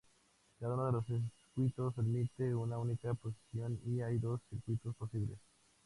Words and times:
Cada 0.59 0.73
uno 0.73 0.91
de 0.91 0.97
estos 1.03 1.31
circuitos 1.37 1.95
admite 1.95 2.55
una 2.55 2.79
única 2.79 3.13
posición 3.13 3.79
y 3.85 4.01
hay 4.01 4.17
dos 4.17 4.41
circuitos 4.49 4.95
posibles. 4.95 5.37